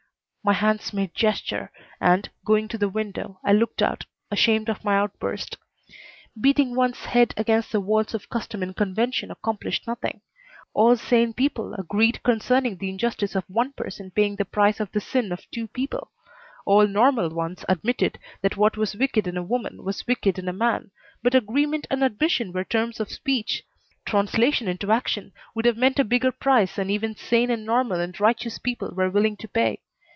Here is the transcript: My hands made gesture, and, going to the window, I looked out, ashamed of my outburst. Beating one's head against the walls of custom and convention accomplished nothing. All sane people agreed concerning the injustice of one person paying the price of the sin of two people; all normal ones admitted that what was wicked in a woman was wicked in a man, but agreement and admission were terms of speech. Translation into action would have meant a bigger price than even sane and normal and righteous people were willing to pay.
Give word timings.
My 0.43 0.53
hands 0.53 0.91
made 0.91 1.13
gesture, 1.13 1.71
and, 1.99 2.27
going 2.43 2.67
to 2.69 2.77
the 2.79 2.89
window, 2.89 3.39
I 3.45 3.53
looked 3.53 3.79
out, 3.83 4.05
ashamed 4.31 4.69
of 4.71 4.83
my 4.83 4.97
outburst. 4.97 5.55
Beating 6.35 6.73
one's 6.73 7.05
head 7.05 7.35
against 7.37 7.71
the 7.71 7.79
walls 7.79 8.15
of 8.15 8.27
custom 8.27 8.63
and 8.63 8.75
convention 8.75 9.29
accomplished 9.29 9.85
nothing. 9.85 10.21
All 10.73 10.95
sane 10.95 11.33
people 11.35 11.75
agreed 11.75 12.23
concerning 12.23 12.77
the 12.77 12.89
injustice 12.89 13.35
of 13.35 13.43
one 13.49 13.73
person 13.73 14.09
paying 14.09 14.35
the 14.35 14.43
price 14.45 14.79
of 14.79 14.91
the 14.93 14.99
sin 14.99 15.31
of 15.31 15.45
two 15.51 15.67
people; 15.67 16.09
all 16.65 16.87
normal 16.87 17.29
ones 17.29 17.63
admitted 17.69 18.17
that 18.41 18.57
what 18.57 18.77
was 18.77 18.95
wicked 18.95 19.27
in 19.27 19.37
a 19.37 19.43
woman 19.43 19.83
was 19.83 20.07
wicked 20.07 20.39
in 20.39 20.47
a 20.49 20.51
man, 20.53 20.89
but 21.21 21.35
agreement 21.35 21.85
and 21.91 22.03
admission 22.03 22.51
were 22.51 22.63
terms 22.65 22.99
of 22.99 23.11
speech. 23.11 23.61
Translation 24.07 24.67
into 24.67 24.91
action 24.91 25.33
would 25.53 25.65
have 25.65 25.77
meant 25.77 25.99
a 25.99 26.03
bigger 26.03 26.31
price 26.31 26.77
than 26.77 26.89
even 26.89 27.15
sane 27.15 27.51
and 27.51 27.63
normal 27.63 27.99
and 27.99 28.19
righteous 28.19 28.57
people 28.57 28.89
were 28.95 29.11
willing 29.11 29.37
to 29.37 29.47
pay. 29.47 29.79